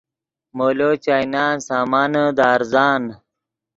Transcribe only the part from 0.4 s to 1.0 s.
مولو